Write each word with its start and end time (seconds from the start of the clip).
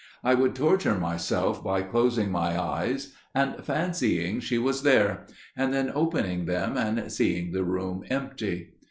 I 0.23 0.33
would 0.33 0.55
torture 0.55 0.95
myself 0.95 1.63
by 1.63 1.83
closing 1.83 2.31
my 2.31 2.59
eyes, 2.59 3.13
and 3.35 3.63
fancying 3.63 4.39
she 4.39 4.57
was 4.57 4.81
there; 4.81 5.27
and 5.55 5.71
then 5.71 5.91
opening 5.93 6.45
them 6.45 6.75
and 6.75 7.11
seeing 7.11 7.51
the 7.51 7.63
room 7.63 8.03
empty. 8.09 8.71